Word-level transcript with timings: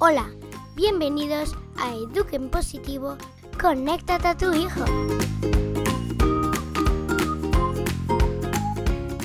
Hola, 0.00 0.30
bienvenidos 0.76 1.56
a 1.76 1.92
Eduquen 1.92 2.50
Positivo, 2.50 3.16
conéctate 3.60 4.28
a 4.28 4.36
tu 4.36 4.52
hijo. 4.54 4.84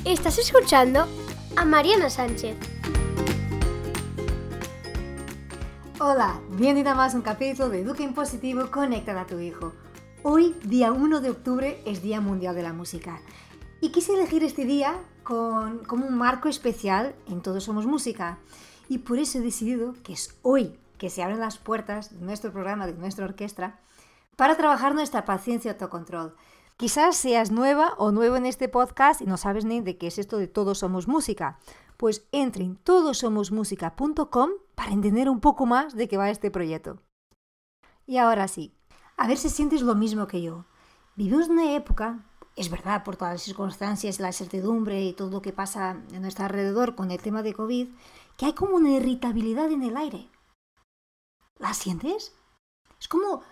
Estás 0.04 0.40
escuchando 0.40 1.06
a 1.56 1.64
Mariana 1.64 2.10
Sánchez. 2.10 2.58
Hola, 6.00 6.42
bienvenida 6.50 6.94
a 6.94 6.96
más 6.96 7.14
un 7.14 7.22
capítulo 7.22 7.70
de 7.70 7.82
Eduquen 7.82 8.16
Positivo, 8.16 8.72
conéctate 8.72 9.20
a 9.20 9.28
tu 9.28 9.38
hijo. 9.38 9.74
Hoy, 10.24 10.56
día 10.64 10.92
1 10.92 11.22
de 11.22 11.30
octubre, 11.30 11.84
es 11.86 12.02
Día 12.02 12.20
Mundial 12.20 12.56
de 12.56 12.64
la 12.64 12.74
Música. 12.74 13.22
Y 13.80 13.90
quise 13.90 14.16
elegir 14.16 14.44
este 14.44 14.66
día 14.66 15.00
como 15.22 16.08
un 16.08 16.18
marco 16.18 16.50
especial 16.50 17.14
en 17.28 17.44
Todos 17.44 17.66
Somos 17.66 17.86
Música. 17.86 18.40
Y 18.90 19.00
por 19.00 19.20
eso 19.20 19.38
he 19.38 19.42
decidido 19.42 19.96
que 20.04 20.14
es 20.14 20.36
hoy 20.42 20.78
que 20.98 21.10
se 21.10 21.24
abren 21.24 21.40
las 21.40 21.58
puertas 21.58 22.18
de 22.18 22.26
nuestro 22.26 22.52
programa, 22.52 22.88
de 22.88 22.94
nuestra 22.94 23.26
orquesta, 23.26 23.80
para 24.36 24.56
trabajar 24.58 24.96
nuestra 24.96 25.26
paciencia 25.26 25.70
y 25.70 25.74
autocontrol. 25.74 26.36
Quizás 26.78 27.18
seas 27.18 27.52
nueva 27.52 27.94
o 27.98 28.12
nuevo 28.12 28.36
en 28.36 28.46
este 28.46 28.68
podcast 28.68 29.22
y 29.22 29.26
no 29.26 29.38
sabes 29.38 29.64
ni 29.64 29.82
de 29.82 29.98
qué 29.98 30.08
es 30.08 30.18
esto 30.18 30.38
de 30.38 30.48
Todos 30.48 30.80
Somos 30.80 31.08
Música. 31.08 31.60
Pues 31.98 32.26
entre 32.32 32.64
en 32.64 32.76
todosomosmusica.com 32.78 34.50
para 34.76 34.92
entender 34.92 35.30
un 35.30 35.40
poco 35.40 35.66
más 35.66 35.96
de 35.96 36.08
qué 36.08 36.18
va 36.18 36.30
este 36.30 36.52
proyecto. 36.52 37.00
Y 38.06 38.18
ahora 38.18 38.48
sí, 38.48 38.74
a 39.18 39.28
ver 39.28 39.38
si 39.38 39.50
sientes 39.50 39.82
lo 39.82 39.96
mismo 39.96 40.28
que 40.28 40.42
yo. 40.42 40.66
Vivimos 41.16 41.48
una 41.48 41.76
época, 41.76 42.26
es 42.56 42.70
verdad, 42.70 43.04
por 43.04 43.16
todas 43.16 43.34
las 43.34 43.42
circunstancias, 43.42 44.20
la 44.20 44.28
incertidumbre 44.28 45.02
y 45.04 45.14
todo 45.14 45.30
lo 45.30 45.42
que 45.42 45.54
pasa 45.54 45.92
a 45.92 46.20
nuestro 46.20 46.46
alrededor 46.46 46.96
con 46.96 47.10
el 47.12 47.22
tema 47.22 47.42
de 47.42 47.54
COVID, 47.54 47.90
que 48.38 48.46
hay 48.46 48.54
como 48.54 48.76
una 48.76 48.92
irritabilidad 48.92 49.72
en 49.72 49.84
el 49.84 49.98
aire. 49.98 50.30
¿La 51.58 51.74
sientes? 51.74 52.34
Es 53.00 53.08
como 53.08 53.44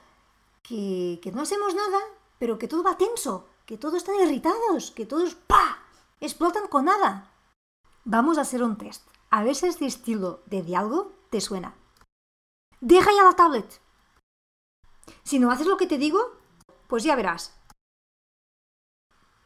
que, 0.61 1.19
no 1.33 1.41
hacemos 1.41 1.73
nada, 1.73 1.99
pero 2.37 2.57
que 2.57 2.67
todo 2.67 2.83
va 2.83 2.97
tenso, 2.97 3.47
que 3.65 3.77
todos 3.77 3.95
están 3.95 4.15
irritados, 4.21 4.91
que 4.91 5.05
todos 5.05 5.35
¡pa! 5.35 5.79
explotan 6.19 6.67
con 6.67 6.85
nada. 6.85 7.31
Vamos 8.05 8.37
a 8.37 8.41
hacer 8.41 8.63
un 8.63 8.77
test. 8.77 9.07
A 9.29 9.43
ver 9.43 9.55
si 9.55 9.67
este 9.67 9.85
estilo 9.85 10.41
de 10.45 10.61
diálogo 10.61 11.13
te 11.29 11.41
suena. 11.41 11.75
Deja 12.79 13.11
ya 13.11 13.23
la 13.23 13.35
tablet. 13.35 13.81
Si 15.23 15.39
no 15.39 15.51
haces 15.51 15.67
lo 15.67 15.77
que 15.77 15.87
te 15.87 15.97
digo, 15.97 16.19
pues 16.87 17.03
ya 17.03 17.15
verás. 17.15 17.53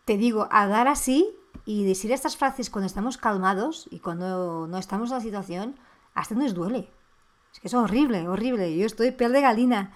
Te 0.06 0.18
digo, 0.18 0.48
hablar 0.52 0.88
así 0.88 1.36
y 1.66 1.84
decir 1.84 2.12
estas 2.12 2.38
frases 2.38 2.70
cuando 2.70 2.86
estamos 2.86 3.18
calmados 3.18 3.88
y 3.90 4.00
cuando 4.00 4.68
no 4.68 4.78
estamos 4.78 5.10
en 5.10 5.18
la 5.18 5.22
situación, 5.22 5.80
hasta 6.14 6.36
nos 6.36 6.54
duele. 6.54 6.92
Es 7.52 7.60
que 7.60 7.68
es 7.68 7.74
horrible, 7.74 8.28
horrible. 8.28 8.78
Yo 8.78 8.86
estoy 8.86 9.12
piel 9.12 9.34
de 9.34 9.42
galina. 9.42 9.94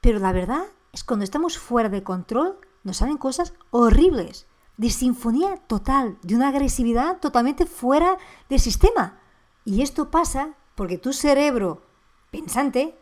Pero 0.00 0.20
la 0.20 0.32
verdad 0.32 0.62
es 0.92 1.02
cuando 1.02 1.24
estamos 1.24 1.58
fuera 1.58 1.88
de 1.88 2.04
control, 2.04 2.58
nos 2.84 2.98
salen 2.98 3.16
cosas 3.16 3.52
horribles. 3.70 4.46
De 4.76 4.90
sinfonía 4.90 5.56
total, 5.56 6.18
de 6.22 6.36
una 6.36 6.48
agresividad 6.48 7.18
totalmente 7.18 7.66
fuera 7.66 8.16
del 8.48 8.60
sistema. 8.60 9.18
Y 9.64 9.82
esto 9.82 10.10
pasa 10.10 10.54
porque 10.76 10.98
tu 10.98 11.12
cerebro 11.12 11.82
pensante 12.30 12.96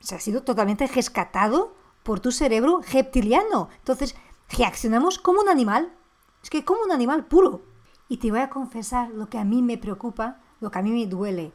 se 0.00 0.14
ha 0.14 0.20
sido 0.20 0.42
totalmente 0.44 0.86
rescatado 0.86 1.74
por 2.02 2.20
tu 2.20 2.32
cerebro 2.32 2.80
reptiliano. 2.90 3.68
Entonces, 3.78 4.14
reaccionamos 4.50 5.18
como 5.18 5.40
un 5.40 5.48
animal. 5.48 5.92
Es 6.42 6.50
que 6.50 6.64
como 6.64 6.82
un 6.82 6.92
animal 6.92 7.26
puro. 7.26 7.62
Y 8.08 8.16
te 8.16 8.30
voy 8.30 8.40
a 8.40 8.50
confesar 8.50 9.10
lo 9.10 9.28
que 9.28 9.38
a 9.38 9.44
mí 9.44 9.62
me 9.62 9.78
preocupa, 9.78 10.40
lo 10.60 10.70
que 10.70 10.78
a 10.78 10.82
mí 10.82 10.90
me 10.90 11.06
duele. 11.06 11.52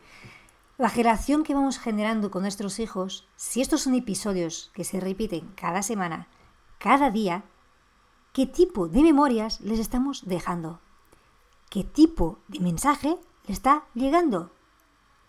La 0.77 0.89
generación 0.89 1.43
que 1.43 1.53
vamos 1.53 1.79
generando 1.79 2.31
con 2.31 2.41
nuestros 2.41 2.79
hijos, 2.79 3.27
si 3.35 3.61
estos 3.61 3.81
son 3.81 3.95
episodios 3.95 4.71
que 4.73 4.83
se 4.83 4.99
repiten 4.99 5.51
cada 5.55 5.81
semana, 5.83 6.27
cada 6.79 7.11
día, 7.11 7.43
¿qué 8.33 8.45
tipo 8.45 8.87
de 8.87 9.01
memorias 9.01 9.61
les 9.61 9.79
estamos 9.79 10.25
dejando? 10.25 10.79
¿Qué 11.69 11.83
tipo 11.83 12.39
de 12.47 12.59
mensaje 12.59 13.17
le 13.47 13.53
está 13.53 13.85
llegando? 13.93 14.51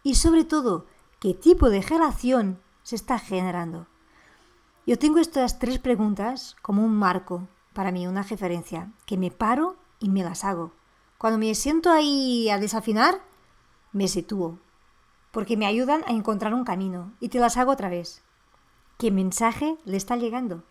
Y 0.02 0.16
sobre 0.16 0.44
todo, 0.44 0.86
¿qué 1.18 1.34
tipo 1.34 1.70
de 1.70 1.80
relación 1.80 2.60
se 2.82 2.96
está 2.96 3.18
generando? 3.18 3.86
Yo 4.86 4.98
tengo 4.98 5.18
estas 5.18 5.58
tres 5.58 5.78
preguntas 5.80 6.56
como 6.62 6.84
un 6.84 6.96
marco 6.96 7.48
para 7.76 7.92
mí, 7.92 8.06
una 8.06 8.22
referencia, 8.22 8.90
que 9.04 9.18
me 9.18 9.30
paro 9.30 9.76
y 10.00 10.08
me 10.08 10.24
las 10.24 10.44
hago. 10.44 10.72
Cuando 11.18 11.38
me 11.38 11.54
siento 11.54 11.92
ahí 11.92 12.48
a 12.48 12.58
desafinar, 12.58 13.20
me 13.92 14.08
sitúo, 14.08 14.58
porque 15.30 15.58
me 15.58 15.66
ayudan 15.66 16.02
a 16.06 16.12
encontrar 16.12 16.54
un 16.54 16.64
camino 16.64 17.12
y 17.20 17.28
te 17.28 17.38
las 17.38 17.58
hago 17.58 17.72
otra 17.72 17.90
vez. 17.90 18.22
¿Qué 18.96 19.10
mensaje 19.10 19.76
le 19.84 19.98
está 19.98 20.16
llegando? 20.16 20.64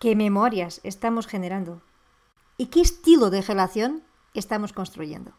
¿Qué 0.00 0.16
memorias 0.16 0.80
estamos 0.82 1.28
generando? 1.28 1.80
¿Y 2.56 2.66
qué 2.66 2.80
estilo 2.80 3.30
de 3.30 3.42
relación 3.42 4.02
estamos 4.34 4.72
construyendo? 4.72 5.30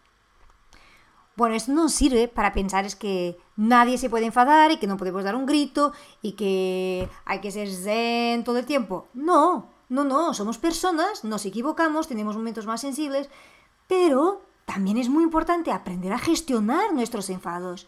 Bueno, 1.35 1.56
esto 1.56 1.73
no 1.73 1.90
sirve 1.90 2.29
para 2.29 2.53
pensar 2.53 2.85
es 2.85 2.96
que 2.96 3.38
nadie 3.57 3.97
se 3.97 4.09
puede 4.09 4.25
enfadar 4.25 4.72
y 4.72 4.78
que 4.78 4.88
no 4.88 4.96
podemos 4.96 5.23
dar 5.23 5.35
un 5.35 5.46
grito 5.46 5.91
y 6.22 6.34
que 6.34 7.09
hay 7.25 7.41
que 7.41 7.51
ser 7.51 7.69
zen 7.69 8.46
todo 8.46 8.57
el 8.57 8.66
tiempo. 8.66 9.07
No, 9.13 9.69
no, 9.90 10.06
no, 10.06 10.34
somos 10.34 10.57
personas, 10.57 11.25
nos 11.25 11.46
equivocamos, 11.46 12.07
tenemos 12.07 12.38
momentos 12.38 12.66
más 12.66 12.79
sensibles, 12.79 13.29
pero 13.88 14.44
también 14.66 14.97
es 14.97 15.09
muy 15.09 15.23
importante 15.23 15.72
aprender 15.72 16.13
a 16.13 16.19
gestionar 16.19 16.94
nuestros 16.94 17.29
enfados. 17.29 17.88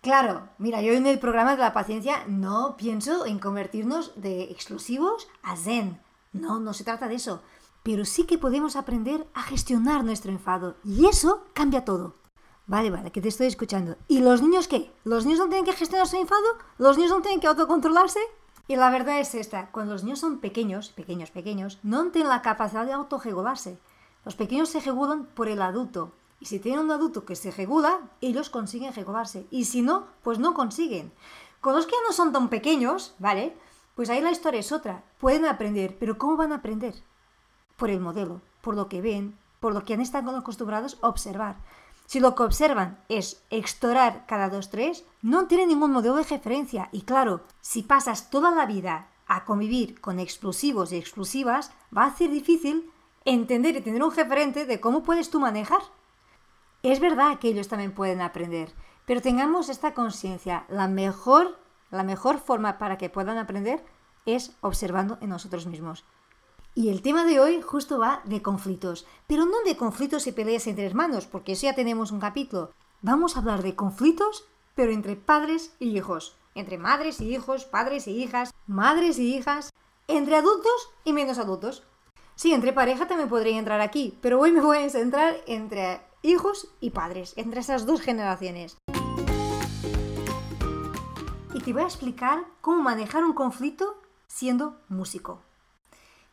Claro, 0.00 0.48
mira, 0.58 0.80
yo 0.80 0.92
en 0.92 1.06
el 1.06 1.18
programa 1.18 1.52
de 1.52 1.62
la 1.62 1.72
paciencia 1.72 2.24
no 2.28 2.76
pienso 2.76 3.26
en 3.26 3.38
convertirnos 3.38 4.12
de 4.14 4.44
explosivos 4.44 5.28
a 5.42 5.56
zen. 5.56 6.00
No, 6.32 6.60
no 6.60 6.72
se 6.72 6.84
trata 6.84 7.08
de 7.08 7.14
eso. 7.14 7.42
Pero 7.82 8.04
sí 8.04 8.24
que 8.24 8.38
podemos 8.38 8.76
aprender 8.76 9.26
a 9.34 9.42
gestionar 9.42 10.04
nuestro 10.04 10.30
enfado. 10.30 10.76
Y 10.84 11.06
eso 11.06 11.44
cambia 11.54 11.84
todo. 11.84 12.14
Vale, 12.66 12.90
vale, 12.90 13.12
que 13.12 13.20
te 13.20 13.28
estoy 13.28 13.46
escuchando. 13.46 13.96
¿Y 14.08 14.20
los 14.20 14.40
niños 14.40 14.68
qué? 14.68 14.90
¿Los 15.04 15.26
niños 15.26 15.40
no 15.40 15.48
tienen 15.48 15.66
que 15.66 15.74
gestionar 15.74 16.06
su 16.06 16.16
enfado? 16.16 16.46
¿Los 16.78 16.96
niños 16.96 17.12
no 17.12 17.20
tienen 17.20 17.40
que 17.40 17.46
autocontrolarse? 17.46 18.20
Y 18.66 18.76
la 18.76 18.88
verdad 18.90 19.20
es 19.20 19.34
esta, 19.34 19.70
cuando 19.70 19.92
los 19.92 20.04
niños 20.04 20.20
son 20.20 20.38
pequeños, 20.38 20.88
pequeños, 20.88 21.30
pequeños, 21.30 21.78
no 21.82 22.10
tienen 22.10 22.30
la 22.30 22.40
capacidad 22.40 22.86
de 22.86 22.94
autorregularse. 22.94 23.78
Los 24.24 24.34
pequeños 24.34 24.70
se 24.70 24.80
regulan 24.80 25.26
por 25.26 25.48
el 25.48 25.60
adulto. 25.60 26.12
Y 26.40 26.46
si 26.46 26.58
tienen 26.58 26.80
un 26.80 26.90
adulto 26.90 27.26
que 27.26 27.36
se 27.36 27.50
regula, 27.50 28.00
ellos 28.22 28.48
consiguen 28.48 28.94
regularse. 28.94 29.46
Y 29.50 29.66
si 29.66 29.82
no, 29.82 30.06
pues 30.22 30.38
no 30.38 30.54
consiguen. 30.54 31.12
Con 31.60 31.74
los 31.74 31.84
que 31.84 31.92
ya 31.92 32.06
no 32.06 32.12
son 32.14 32.32
tan 32.32 32.48
pequeños, 32.48 33.14
¿vale? 33.18 33.54
Pues 33.94 34.08
ahí 34.08 34.22
la 34.22 34.30
historia 34.30 34.60
es 34.60 34.72
otra. 34.72 35.04
Pueden 35.18 35.44
aprender, 35.44 35.98
pero 35.98 36.16
¿cómo 36.16 36.38
van 36.38 36.52
a 36.52 36.56
aprender? 36.56 36.94
Por 37.76 37.90
el 37.90 38.00
modelo, 38.00 38.40
por 38.62 38.74
lo 38.74 38.88
que 38.88 39.02
ven, 39.02 39.38
por 39.60 39.74
lo 39.74 39.84
que 39.84 39.92
han 39.92 40.00
estado 40.00 40.34
acostumbrados 40.34 40.98
a 41.02 41.08
observar. 41.08 41.56
Si 42.06 42.20
lo 42.20 42.34
que 42.34 42.42
observan 42.42 43.02
es 43.08 43.42
extorar 43.50 44.24
cada 44.26 44.48
dos, 44.48 44.70
tres, 44.70 45.04
no 45.22 45.46
tienen 45.46 45.68
ningún 45.68 45.92
modelo 45.92 46.16
de 46.16 46.24
referencia. 46.24 46.88
Y 46.92 47.02
claro, 47.02 47.42
si 47.60 47.82
pasas 47.82 48.30
toda 48.30 48.50
la 48.50 48.66
vida 48.66 49.08
a 49.26 49.44
convivir 49.44 50.00
con 50.00 50.18
explosivos 50.18 50.92
y 50.92 50.96
explosivas, 50.96 51.72
va 51.96 52.04
a 52.04 52.14
ser 52.14 52.30
difícil 52.30 52.90
entender 53.24 53.76
y 53.76 53.80
tener 53.80 54.02
un 54.02 54.14
referente 54.14 54.66
de 54.66 54.80
cómo 54.80 55.02
puedes 55.02 55.30
tú 55.30 55.40
manejar. 55.40 55.80
Es 56.82 57.00
verdad 57.00 57.38
que 57.38 57.48
ellos 57.48 57.68
también 57.68 57.94
pueden 57.94 58.20
aprender, 58.20 58.74
pero 59.06 59.22
tengamos 59.22 59.70
esta 59.70 59.94
conciencia. 59.94 60.66
La 60.68 60.88
mejor, 60.88 61.58
la 61.90 62.04
mejor 62.04 62.38
forma 62.38 62.76
para 62.76 62.98
que 62.98 63.08
puedan 63.08 63.38
aprender 63.38 63.82
es 64.26 64.54
observando 64.60 65.16
en 65.22 65.30
nosotros 65.30 65.66
mismos. 65.66 66.04
Y 66.76 66.88
el 66.88 67.02
tema 67.02 67.24
de 67.24 67.38
hoy 67.38 67.62
justo 67.62 68.00
va 68.00 68.20
de 68.24 68.42
conflictos, 68.42 69.06
pero 69.28 69.46
no 69.46 69.62
de 69.64 69.76
conflictos 69.76 70.26
y 70.26 70.32
peleas 70.32 70.66
entre 70.66 70.86
hermanos, 70.86 71.26
porque 71.26 71.52
eso 71.52 71.66
ya 71.66 71.76
tenemos 71.76 72.10
un 72.10 72.18
capítulo. 72.18 72.72
Vamos 73.00 73.36
a 73.36 73.38
hablar 73.38 73.62
de 73.62 73.76
conflictos, 73.76 74.44
pero 74.74 74.90
entre 74.90 75.14
padres 75.14 75.72
y 75.78 75.96
hijos, 75.96 76.36
entre 76.56 76.76
madres 76.76 77.20
y 77.20 77.32
hijos, 77.32 77.64
padres 77.64 78.08
y 78.08 78.20
hijas, 78.20 78.52
madres 78.66 79.20
y 79.20 79.36
hijas, 79.36 79.70
entre 80.08 80.34
adultos 80.34 80.90
y 81.04 81.12
menos 81.12 81.38
adultos. 81.38 81.84
Sí, 82.34 82.52
entre 82.52 82.72
pareja 82.72 83.06
también 83.06 83.28
podría 83.28 83.56
entrar 83.56 83.80
aquí, 83.80 84.18
pero 84.20 84.40
hoy 84.40 84.50
me 84.50 84.60
voy 84.60 84.78
a 84.78 84.90
centrar 84.90 85.36
entre 85.46 86.00
hijos 86.22 86.72
y 86.80 86.90
padres, 86.90 87.34
entre 87.36 87.60
esas 87.60 87.86
dos 87.86 88.00
generaciones. 88.00 88.76
Y 91.54 91.60
te 91.60 91.72
voy 91.72 91.82
a 91.82 91.86
explicar 91.86 92.44
cómo 92.60 92.82
manejar 92.82 93.22
un 93.22 93.32
conflicto 93.32 93.96
siendo 94.26 94.76
músico. 94.88 95.40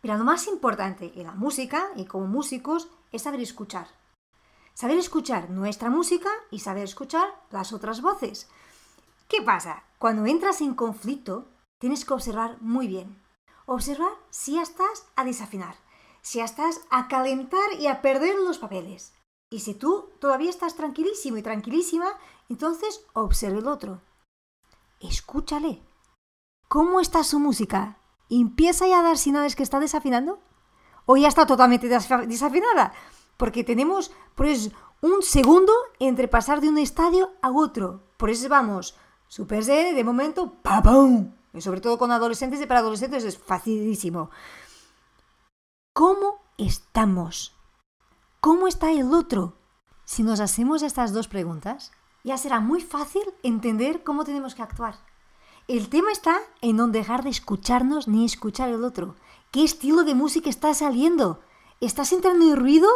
Mira, 0.03 0.18
lo 0.18 0.24
más 0.24 0.48
importante 0.48 1.12
en 1.15 1.27
la 1.27 1.33
música 1.33 1.89
y 1.95 2.06
como 2.06 2.25
músicos 2.25 2.89
es 3.12 3.21
saber 3.21 3.39
escuchar. 3.42 3.88
Saber 4.74 4.98
escuchar 4.98 5.50
nuestra 5.50 5.89
música 5.89 6.30
y 6.50 6.59
saber 6.59 6.86
escuchar 6.86 7.27
las 7.51 7.71
otras 7.71 8.01
voces. 8.01 8.48
¿Qué 9.27 9.42
pasa? 9.42 9.83
Cuando 10.00 10.25
entras 10.25 10.62
en 10.62 10.74
conflicto, 10.74 11.45
tienes 11.80 12.03
que 12.03 12.13
observar 12.13 12.57
muy 12.62 12.88
bien. 12.88 13.21
Observar 13.65 14.12
si 14.30 14.57
estás 14.57 15.06
a 15.15 15.24
desafinar, 15.24 15.75
si 16.21 16.39
estás 16.39 16.81
a 16.89 17.07
calentar 17.07 17.74
y 17.80 17.88
a 17.88 18.01
perder 18.01 18.36
los 18.36 18.57
papeles. 18.57 19.13
Y 19.51 19.59
si 19.59 19.74
tú 19.75 20.09
todavía 20.19 20.50
estás 20.50 20.75
tranquilísimo 20.75 21.38
y 21.38 21.44
tranquilísima 21.44 22.07
Entonces, 22.50 23.06
observe 23.13 23.59
el 23.59 23.68
otro. 23.68 24.01
Escúchale. 25.00 25.81
¿Cómo 26.68 27.00
está 27.00 27.24
su 27.24 27.39
música? 27.39 28.00
¿Empieza 28.31 28.87
ya 28.87 28.99
a 28.99 29.03
dar 29.03 29.17
señales 29.17 29.57
que 29.57 29.63
está 29.63 29.81
desafinando? 29.81 30.39
¿O 31.05 31.17
ya 31.17 31.27
está 31.27 31.45
totalmente 31.45 31.89
desafinada? 31.89 32.93
Porque 33.35 33.65
tenemos, 33.65 34.11
pues, 34.35 34.71
un 35.01 35.21
segundo 35.21 35.73
entre 35.99 36.29
pasar 36.29 36.61
de 36.61 36.69
un 36.69 36.77
estadio 36.77 37.33
a 37.41 37.51
otro. 37.51 38.03
Por 38.15 38.29
eso 38.29 38.47
vamos, 38.47 38.95
super 39.27 39.65
de 39.65 40.03
momento, 40.05 40.53
¡pam! 40.63 41.35
Y 41.53 41.59
sobre 41.59 41.81
todo 41.81 41.97
con 41.97 42.11
adolescentes 42.11 42.61
y 42.61 42.65
para 42.65 42.79
adolescentes 42.79 43.25
es 43.25 43.37
facilísimo. 43.37 44.29
¿Cómo 45.93 46.39
estamos? 46.57 47.53
¿Cómo 48.39 48.69
está 48.69 48.91
el 48.91 49.13
otro? 49.13 49.57
Si 50.05 50.23
nos 50.23 50.39
hacemos 50.39 50.83
estas 50.83 51.11
dos 51.11 51.27
preguntas, 51.27 51.91
ya 52.23 52.37
será 52.37 52.61
muy 52.61 52.79
fácil 52.79 53.23
entender 53.43 54.05
cómo 54.05 54.23
tenemos 54.23 54.55
que 54.55 54.61
actuar. 54.61 54.95
El 55.67 55.89
tema 55.89 56.11
está 56.11 56.39
en 56.61 56.75
no 56.77 56.87
dejar 56.87 57.23
de 57.23 57.29
escucharnos 57.29 58.07
ni 58.07 58.25
escuchar 58.25 58.69
el 58.69 58.83
otro. 58.83 59.15
¿Qué 59.51 59.63
estilo 59.63 60.03
de 60.03 60.15
música 60.15 60.49
está 60.49 60.73
saliendo? 60.73 61.39
¿Estás 61.79 62.11
entrando 62.11 62.45
en 62.45 62.57
ruido? 62.57 62.89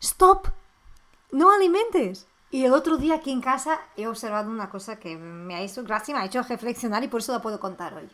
¡Stop! 0.00 0.48
No 1.32 1.50
alimentes. 1.50 2.26
Y 2.50 2.64
el 2.64 2.72
otro 2.72 2.96
día 2.96 3.16
aquí 3.16 3.30
en 3.30 3.42
casa 3.42 3.78
he 3.96 4.06
observado 4.06 4.50
una 4.50 4.70
cosa 4.70 4.98
que 4.98 5.16
me 5.16 5.54
ha 5.54 5.60
hecho 5.60 5.82
gracia, 5.82 6.14
me 6.14 6.20
ha 6.20 6.26
hecho 6.26 6.42
reflexionar 6.42 7.04
y 7.04 7.08
por 7.08 7.20
eso 7.20 7.32
la 7.32 7.42
puedo 7.42 7.60
contar 7.60 7.94
hoy. 7.94 8.08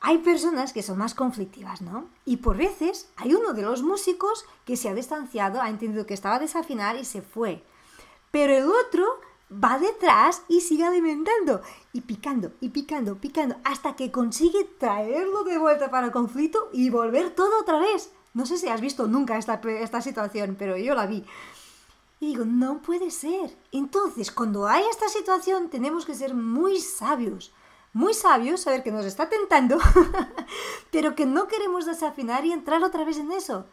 Hay 0.00 0.18
personas 0.18 0.72
que 0.72 0.82
son 0.82 0.96
más 0.96 1.14
conflictivas, 1.14 1.82
¿no? 1.82 2.08
Y 2.24 2.38
por 2.38 2.56
veces 2.56 3.10
hay 3.16 3.34
uno 3.34 3.52
de 3.52 3.62
los 3.62 3.82
músicos 3.82 4.46
que 4.64 4.76
se 4.76 4.88
ha 4.88 4.94
distanciado, 4.94 5.60
ha 5.60 5.68
entendido 5.68 6.06
que 6.06 6.14
estaba 6.14 6.36
a 6.36 6.40
desafinar 6.40 6.96
y 6.96 7.04
se 7.04 7.20
fue. 7.20 7.62
Pero 8.30 8.54
el 8.54 8.64
otro 8.64 9.04
va 9.52 9.78
detrás 9.78 10.42
y 10.48 10.60
sigue 10.60 10.84
alimentando 10.84 11.60
y 11.92 12.02
picando 12.02 12.52
y 12.60 12.68
picando, 12.68 13.16
picando, 13.16 13.56
hasta 13.64 13.96
que 13.96 14.10
consigue 14.12 14.64
traerlo 14.78 15.44
de 15.44 15.58
vuelta 15.58 15.90
para 15.90 16.06
el 16.06 16.12
conflicto 16.12 16.70
y 16.72 16.90
volver 16.90 17.30
todo 17.30 17.60
otra 17.60 17.78
vez. 17.78 18.12
No 18.32 18.46
sé 18.46 18.58
si 18.58 18.68
has 18.68 18.80
visto 18.80 19.08
nunca 19.08 19.38
esta, 19.38 19.60
esta 19.64 20.00
situación, 20.00 20.56
pero 20.58 20.76
yo 20.76 20.94
la 20.94 21.06
vi. 21.06 21.24
Y 22.20 22.26
digo, 22.26 22.44
no 22.44 22.80
puede 22.82 23.10
ser. 23.10 23.56
Entonces, 23.72 24.30
cuando 24.30 24.68
hay 24.68 24.84
esta 24.90 25.08
situación, 25.08 25.70
tenemos 25.70 26.04
que 26.04 26.14
ser 26.14 26.34
muy 26.34 26.78
sabios. 26.78 27.52
Muy 27.92 28.14
sabios, 28.14 28.60
saber 28.60 28.84
que 28.84 28.92
nos 28.92 29.04
está 29.04 29.28
tentando, 29.28 29.78
pero 30.92 31.16
que 31.16 31.26
no 31.26 31.48
queremos 31.48 31.86
desafinar 31.86 32.44
y 32.44 32.52
entrar 32.52 32.84
otra 32.84 33.04
vez 33.04 33.18
en 33.18 33.32
eso. 33.32 33.66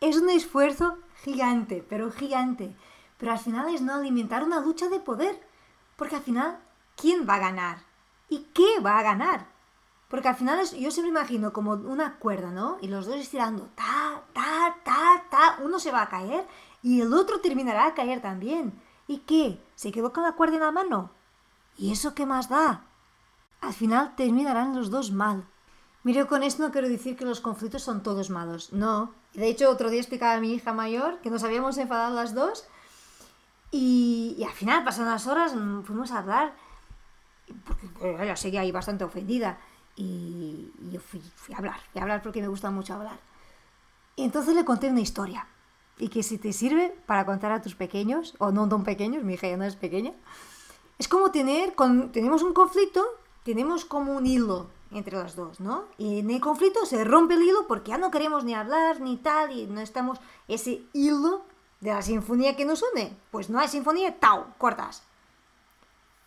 Es 0.00 0.16
un 0.16 0.30
esfuerzo 0.30 0.98
gigante, 1.22 1.84
pero 1.88 2.10
gigante. 2.10 2.74
Pero 3.22 3.34
al 3.34 3.38
final 3.38 3.72
es 3.72 3.80
no 3.80 3.94
alimentar 3.94 4.42
una 4.42 4.58
lucha 4.58 4.88
de 4.88 4.98
poder. 4.98 5.40
Porque 5.94 6.16
al 6.16 6.22
final, 6.22 6.58
¿quién 6.96 7.24
va 7.24 7.36
a 7.36 7.38
ganar? 7.38 7.78
¿Y 8.28 8.48
qué 8.52 8.80
va 8.84 8.98
a 8.98 9.02
ganar? 9.04 9.46
Porque 10.08 10.26
al 10.26 10.34
final 10.34 10.58
yo 10.58 10.90
siempre 10.90 11.10
imagino 11.10 11.52
como 11.52 11.74
una 11.74 12.18
cuerda, 12.18 12.50
¿no? 12.50 12.78
Y 12.80 12.88
los 12.88 13.06
dos 13.06 13.14
estirando, 13.14 13.68
ta, 13.76 14.24
ta, 14.32 14.76
ta, 14.82 15.24
ta, 15.30 15.58
uno 15.62 15.78
se 15.78 15.92
va 15.92 16.02
a 16.02 16.08
caer 16.08 16.48
y 16.82 17.00
el 17.00 17.14
otro 17.14 17.38
terminará 17.38 17.86
a 17.86 17.94
caer 17.94 18.20
también. 18.20 18.82
¿Y 19.06 19.18
qué? 19.18 19.62
¿Se 19.76 19.92
quedó 19.92 20.12
con 20.12 20.24
la 20.24 20.32
cuerda 20.32 20.56
en 20.56 20.62
la 20.62 20.72
mano? 20.72 21.12
¿Y 21.76 21.92
eso 21.92 22.16
qué 22.16 22.26
más 22.26 22.48
da? 22.48 22.86
Al 23.60 23.72
final 23.72 24.16
terminarán 24.16 24.74
los 24.74 24.90
dos 24.90 25.12
mal. 25.12 25.46
Mire, 26.02 26.26
con 26.26 26.42
esto 26.42 26.64
no 26.64 26.72
quiero 26.72 26.88
decir 26.88 27.16
que 27.16 27.24
los 27.24 27.40
conflictos 27.40 27.84
son 27.84 28.02
todos 28.02 28.30
malos. 28.30 28.72
No. 28.72 29.14
De 29.32 29.46
hecho, 29.46 29.70
otro 29.70 29.90
día 29.90 30.00
explicaba 30.00 30.34
a 30.34 30.40
mi 30.40 30.52
hija 30.52 30.72
mayor 30.72 31.20
que 31.20 31.30
nos 31.30 31.44
habíamos 31.44 31.78
enfadado 31.78 32.16
las 32.16 32.34
dos 32.34 32.66
y, 33.72 34.44
al 34.46 34.52
final, 34.52 34.84
pasaron 34.84 35.10
las 35.10 35.26
horas, 35.26 35.54
mm, 35.56 35.82
fuimos 35.82 36.12
a 36.12 36.18
hablar 36.18 36.54
porque 37.66 38.22
ella 38.22 38.36
seguía 38.36 38.60
ahí 38.60 38.70
bastante 38.70 39.02
ofendida 39.02 39.58
y, 39.96 40.70
yo 40.90 41.00
fui, 41.00 41.20
a 41.54 41.58
hablar, 41.58 41.80
fui 41.90 41.98
a 41.98 42.02
hablar 42.02 42.22
porque 42.22 42.42
me 42.42 42.48
gusta 42.48 42.70
mucho 42.70 42.94
hablar. 42.94 43.18
Y 44.14 44.24
entonces 44.24 44.54
le 44.54 44.64
conté 44.64 44.90
una 44.90 45.00
historia 45.00 45.46
y 45.98 46.08
que 46.08 46.22
si 46.22 46.36
te 46.36 46.52
sirve 46.52 46.94
para 47.06 47.24
contar 47.24 47.50
a 47.50 47.62
tus 47.62 47.74
pequeños, 47.74 48.34
o 48.38 48.52
no 48.52 48.68
tan 48.68 48.84
pequeños, 48.84 49.24
mi 49.24 49.34
hija 49.34 49.48
ya 49.48 49.56
no 49.56 49.64
es 49.64 49.76
pequeña, 49.76 50.12
es 50.98 51.08
como 51.08 51.30
tener, 51.30 51.74
con, 51.74 52.12
tenemos 52.12 52.42
un 52.42 52.52
conflicto, 52.52 53.02
tenemos 53.42 53.86
como 53.86 54.12
un 54.12 54.26
hilo 54.26 54.68
entre 54.90 55.16
los 55.16 55.34
dos, 55.34 55.60
¿no? 55.60 55.84
Y 55.96 56.18
en 56.18 56.30
el 56.30 56.40
conflicto 56.40 56.84
se 56.84 57.04
rompe 57.04 57.34
el 57.34 57.42
hilo 57.42 57.66
porque 57.66 57.90
ya 57.90 57.98
no 57.98 58.10
queremos 58.10 58.44
ni 58.44 58.54
hablar 58.54 59.00
ni 59.00 59.16
tal 59.16 59.50
y 59.50 59.66
no 59.66 59.80
estamos 59.80 60.18
ese 60.48 60.82
hilo 60.92 61.44
de 61.82 61.90
la 61.90 62.00
sinfonía 62.00 62.56
que 62.56 62.64
nos 62.64 62.82
une. 62.82 63.14
Pues 63.30 63.50
no 63.50 63.58
hay 63.58 63.68
sinfonía, 63.68 64.18
¡tau! 64.18 64.46
Cortas. 64.56 65.02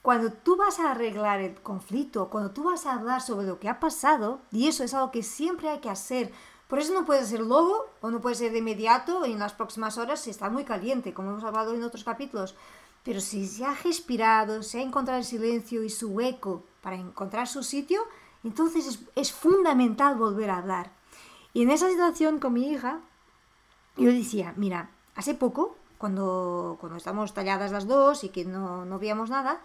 Cuando 0.02 0.32
tú 0.32 0.56
vas 0.58 0.80
a 0.80 0.92
arreglar 0.92 1.40
el 1.40 1.60
conflicto, 1.62 2.30
cuando 2.30 2.52
tú 2.52 2.66
vas 2.66 2.86
a 2.86 2.94
hablar 2.94 3.22
sobre 3.22 3.48
lo 3.48 3.60
que 3.60 3.70
ha 3.70 3.80
pasado, 3.80 4.40
y 4.52 4.68
eso 4.68 4.84
es 4.84 4.94
algo 4.94 5.12
que 5.12 5.24
siempre 5.24 5.70
hay 5.70 5.80
que 5.80 5.90
hacer, 5.90 6.32
por 6.68 6.80
eso 6.80 6.94
no 6.94 7.06
puede 7.06 7.26
ser 7.26 7.40
luego 7.40 7.88
o 8.02 8.12
no 8.12 8.22
puede 8.22 8.36
ser 8.36 8.52
de 8.52 8.60
inmediato 8.60 9.24
en 9.24 9.40
las 9.40 9.54
próximas 9.54 9.98
horas 9.98 10.20
si 10.20 10.30
está 10.30 10.50
muy 10.50 10.66
caliente, 10.66 11.14
como 11.14 11.32
hemos 11.32 11.44
hablado 11.44 11.74
en 11.74 11.84
otros 11.84 12.04
capítulos. 12.04 12.56
Pero 13.04 13.22
si 13.22 13.48
se 13.48 13.66
ha 13.66 13.74
respirado, 13.76 14.62
se 14.62 14.80
ha 14.80 14.82
encontrado 14.82 15.20
el 15.20 15.26
silencio 15.26 15.84
y 15.84 15.90
su 15.90 16.20
eco 16.20 16.64
para 16.82 16.98
encontrar 16.98 17.48
su 17.48 17.64
sitio, 17.64 18.02
entonces 18.44 18.88
es, 18.88 19.00
es 19.16 19.32
fundamental 19.32 20.16
volver 20.16 20.50
a 20.50 20.58
hablar. 20.58 20.92
Y 21.54 21.64
en 21.64 21.72
esa 21.72 21.90
situación 21.90 22.40
con 22.40 22.54
mi 22.54 22.70
hija, 22.70 23.00
yo 23.96 24.12
decía, 24.12 24.54
mira, 24.58 24.90
hace 25.16 25.34
poco, 25.34 25.76
cuando, 25.98 26.78
cuando 26.80 26.98
estamos 26.98 27.34
talladas 27.34 27.72
las 27.72 27.88
dos 27.88 28.24
y 28.24 28.30
que 28.30 28.46
no, 28.46 28.86
no 28.86 29.00
veíamos 29.00 29.30
nada, 29.30 29.62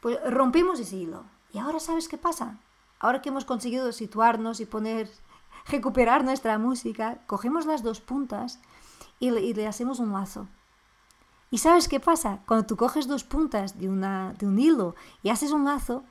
pues 0.00 0.18
rompemos 0.30 0.80
ese 0.80 0.96
hilo. 0.96 1.24
Y 1.52 1.58
ahora 1.58 1.80
sabes 1.80 2.08
qué 2.08 2.18
pasa. 2.18 2.58
Ahora 2.98 3.20
que 3.20 3.28
hemos 3.28 3.44
conseguido 3.44 3.92
situarnos 3.92 4.60
y 4.60 4.66
poner 4.66 5.10
recuperar 5.66 6.24
nuestra 6.24 6.58
música, 6.58 7.18
cogemos 7.26 7.66
las 7.66 7.82
dos 7.82 8.00
puntas 8.00 8.60
y 9.18 9.30
le, 9.30 9.66
hacemos 9.66 9.98
un 10.00 10.12
lazo. 10.12 10.48
¿Y 11.50 11.58
sabes 11.58 11.88
qué 11.88 12.00
pasa? 12.00 12.40
Cuando 12.46 12.66
tú 12.66 12.76
coges 12.76 13.06
dos 13.06 13.24
puntas 13.24 13.78
de, 13.78 13.88
una, 13.88 14.32
de 14.38 14.46
un 14.46 14.58
hilo 14.58 14.94
y 15.22 15.28
haces 15.28 15.52
un 15.52 15.64
lazo, 15.64 16.02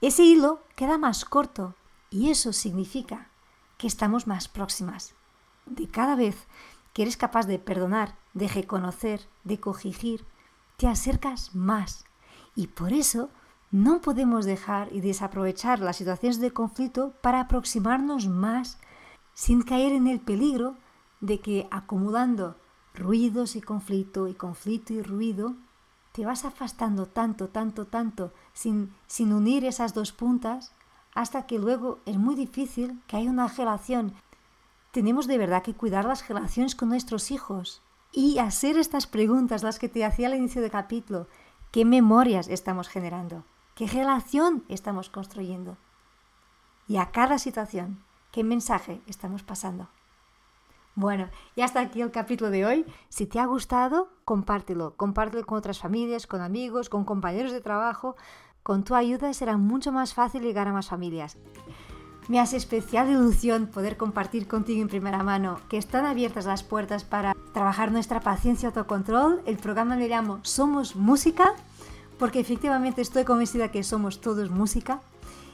ese 0.00 0.22
hilo 0.22 0.62
queda 0.74 0.96
más 0.96 1.24
corto 1.24 1.74
y 2.10 2.30
eso 2.30 2.52
significa 2.52 3.28
que 3.76 3.86
estamos 3.86 4.26
más 4.26 4.48
próximas. 4.48 5.14
De 5.66 5.86
cada 5.86 6.16
vez 6.16 6.46
que 6.98 7.02
eres 7.02 7.16
capaz 7.16 7.46
de 7.46 7.60
perdonar, 7.60 8.16
de 8.34 8.48
reconocer, 8.48 9.20
de 9.44 9.60
corregir, 9.60 10.24
te 10.78 10.88
acercas 10.88 11.54
más. 11.54 12.04
Y 12.56 12.66
por 12.66 12.92
eso 12.92 13.30
no 13.70 14.00
podemos 14.00 14.44
dejar 14.44 14.88
y 14.92 15.00
desaprovechar 15.00 15.78
las 15.78 15.94
situaciones 15.94 16.40
de 16.40 16.50
conflicto 16.50 17.12
para 17.20 17.42
aproximarnos 17.42 18.26
más 18.26 18.78
sin 19.32 19.62
caer 19.62 19.92
en 19.92 20.08
el 20.08 20.18
peligro 20.18 20.74
de 21.20 21.38
que 21.38 21.68
acumulando 21.70 22.56
ruidos 22.94 23.54
y 23.54 23.60
conflicto 23.60 24.26
y 24.26 24.34
conflicto 24.34 24.92
y 24.92 25.00
ruido, 25.00 25.54
te 26.10 26.26
vas 26.26 26.44
afastando 26.44 27.06
tanto, 27.06 27.46
tanto, 27.46 27.86
tanto 27.86 28.32
sin, 28.52 28.92
sin 29.06 29.32
unir 29.32 29.64
esas 29.64 29.94
dos 29.94 30.10
puntas 30.10 30.72
hasta 31.14 31.46
que 31.46 31.60
luego 31.60 32.00
es 32.06 32.16
muy 32.16 32.34
difícil 32.34 33.00
que 33.06 33.18
haya 33.18 33.30
una 33.30 33.46
relación. 33.46 34.14
Tenemos 34.98 35.28
de 35.28 35.38
verdad 35.38 35.62
que 35.62 35.74
cuidar 35.74 36.06
las 36.06 36.26
relaciones 36.26 36.74
con 36.74 36.88
nuestros 36.88 37.30
hijos 37.30 37.82
y 38.10 38.40
hacer 38.40 38.76
estas 38.76 39.06
preguntas, 39.06 39.62
las 39.62 39.78
que 39.78 39.88
te 39.88 40.04
hacía 40.04 40.26
al 40.26 40.34
inicio 40.34 40.60
del 40.60 40.72
capítulo. 40.72 41.28
¿Qué 41.70 41.84
memorias 41.84 42.48
estamos 42.48 42.88
generando? 42.88 43.44
¿Qué 43.76 43.86
relación 43.86 44.64
estamos 44.68 45.08
construyendo? 45.08 45.76
Y 46.88 46.96
a 46.96 47.12
cada 47.12 47.38
situación, 47.38 48.02
¿qué 48.32 48.42
mensaje 48.42 49.00
estamos 49.06 49.44
pasando? 49.44 49.88
Bueno, 50.96 51.28
y 51.54 51.60
hasta 51.60 51.78
aquí 51.78 52.00
el 52.00 52.10
capítulo 52.10 52.50
de 52.50 52.66
hoy. 52.66 52.84
Si 53.08 53.26
te 53.26 53.38
ha 53.38 53.46
gustado, 53.46 54.08
compártelo. 54.24 54.96
Compártelo 54.96 55.46
con 55.46 55.58
otras 55.58 55.78
familias, 55.78 56.26
con 56.26 56.40
amigos, 56.40 56.88
con 56.88 57.04
compañeros 57.04 57.52
de 57.52 57.60
trabajo. 57.60 58.16
Con 58.64 58.82
tu 58.82 58.96
ayuda 58.96 59.32
será 59.32 59.58
mucho 59.58 59.92
más 59.92 60.12
fácil 60.12 60.42
llegar 60.42 60.66
a 60.66 60.72
más 60.72 60.88
familias. 60.88 61.38
Me 62.28 62.40
hace 62.40 62.58
especial 62.58 63.08
ilusión 63.08 63.68
poder 63.68 63.96
compartir 63.96 64.46
contigo 64.46 64.82
en 64.82 64.88
primera 64.88 65.22
mano 65.22 65.60
que 65.70 65.78
están 65.78 66.04
abiertas 66.04 66.44
las 66.44 66.62
puertas 66.62 67.02
para 67.02 67.34
trabajar 67.54 67.90
nuestra 67.90 68.20
paciencia 68.20 68.66
y 68.66 68.68
autocontrol. 68.68 69.40
El 69.46 69.56
programa 69.56 69.96
le 69.96 70.08
llamo 70.08 70.40
Somos 70.42 70.94
Música 70.94 71.54
porque 72.18 72.40
efectivamente 72.40 73.00
estoy 73.00 73.24
convencida 73.24 73.70
que 73.70 73.82
somos 73.82 74.20
todos 74.20 74.50
música. 74.50 75.00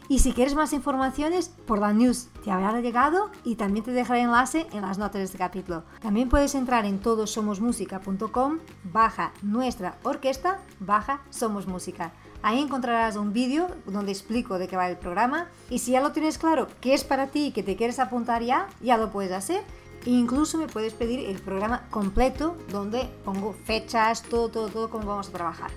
Y 0.08 0.18
si 0.18 0.32
quieres 0.32 0.56
más 0.56 0.72
informaciones, 0.72 1.48
por 1.48 1.78
la 1.78 1.92
news 1.92 2.28
te 2.42 2.50
habrá 2.50 2.80
llegado 2.80 3.30
y 3.44 3.54
también 3.54 3.84
te 3.84 3.92
dejaré 3.92 4.22
enlace 4.22 4.66
en 4.72 4.82
las 4.82 4.98
notas 4.98 5.20
de 5.20 5.24
este 5.24 5.38
capítulo. 5.38 5.84
También 6.02 6.28
puedes 6.28 6.56
entrar 6.56 6.84
en 6.86 6.98
todosomosmusica.com, 6.98 8.58
baja 8.92 9.32
nuestra 9.42 9.96
orquesta, 10.02 10.60
baja 10.80 11.22
Somos 11.30 11.68
Música. 11.68 12.12
Ahí 12.44 12.60
encontrarás 12.60 13.16
un 13.16 13.32
vídeo 13.32 13.66
donde 13.86 14.12
explico 14.12 14.58
de 14.58 14.68
qué 14.68 14.76
va 14.76 14.90
el 14.90 14.98
programa 14.98 15.48
y 15.70 15.78
si 15.78 15.92
ya 15.92 16.02
lo 16.02 16.12
tienes 16.12 16.36
claro 16.36 16.68
qué 16.82 16.92
es 16.92 17.02
para 17.02 17.28
ti 17.28 17.46
y 17.46 17.52
que 17.52 17.62
te 17.62 17.74
quieres 17.74 17.98
apuntar 17.98 18.42
ya, 18.42 18.68
ya 18.82 18.98
lo 18.98 19.10
puedes 19.10 19.32
hacer 19.32 19.62
incluso 20.04 20.58
me 20.58 20.66
puedes 20.66 20.92
pedir 20.92 21.20
el 21.20 21.40
programa 21.40 21.88
completo 21.90 22.58
donde 22.70 23.08
pongo 23.24 23.54
fechas, 23.64 24.22
todo, 24.22 24.50
todo, 24.50 24.68
todo, 24.68 24.90
cómo 24.90 25.06
vamos 25.06 25.30
a 25.30 25.32
trabajar. 25.32 25.70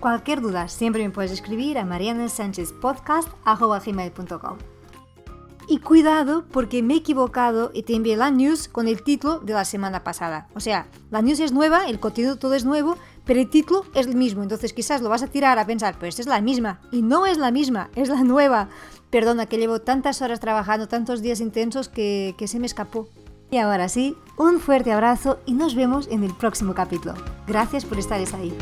Cualquier 0.00 0.40
duda 0.40 0.66
siempre 0.66 1.04
me 1.04 1.10
puedes 1.10 1.30
escribir 1.30 1.78
a 1.78 1.84
marianasanchezpodcast.com. 1.84 4.58
Y 5.68 5.78
cuidado 5.78 6.44
porque 6.50 6.82
me 6.82 6.94
he 6.94 6.96
equivocado 6.96 7.70
y 7.72 7.84
te 7.84 7.94
envié 7.94 8.16
la 8.16 8.32
news 8.32 8.66
con 8.66 8.88
el 8.88 9.04
título 9.04 9.38
de 9.38 9.52
la 9.52 9.64
semana 9.64 10.02
pasada. 10.02 10.48
O 10.54 10.60
sea, 10.60 10.88
la 11.12 11.22
news 11.22 11.38
es 11.38 11.52
nueva, 11.52 11.86
el 11.86 12.00
contenido 12.00 12.36
todo 12.36 12.54
es 12.54 12.64
nuevo, 12.64 12.96
pero 13.24 13.40
el 13.40 13.48
título 13.48 13.84
es 13.94 14.06
el 14.06 14.16
mismo. 14.16 14.42
Entonces 14.42 14.72
quizás 14.72 15.02
lo 15.02 15.08
vas 15.08 15.22
a 15.22 15.28
tirar 15.28 15.58
a 15.58 15.66
pensar, 15.66 15.98
pues 15.98 16.18
es 16.18 16.26
la 16.26 16.40
misma. 16.40 16.80
Y 16.90 17.02
no 17.02 17.26
es 17.26 17.38
la 17.38 17.50
misma, 17.50 17.90
es 17.94 18.08
la 18.08 18.22
nueva. 18.22 18.68
Perdona 19.10 19.46
que 19.46 19.58
llevo 19.58 19.80
tantas 19.80 20.22
horas 20.22 20.40
trabajando, 20.40 20.88
tantos 20.88 21.22
días 21.22 21.40
intensos 21.40 21.88
que, 21.88 22.34
que 22.38 22.48
se 22.48 22.58
me 22.58 22.66
escapó. 22.66 23.08
Y 23.50 23.58
ahora 23.58 23.88
sí, 23.88 24.16
un 24.38 24.60
fuerte 24.60 24.92
abrazo 24.92 25.38
y 25.44 25.52
nos 25.52 25.74
vemos 25.74 26.08
en 26.10 26.24
el 26.24 26.34
próximo 26.34 26.74
capítulo. 26.74 27.14
Gracias 27.46 27.84
por 27.84 27.98
estar 27.98 28.18
ahí. 28.18 28.56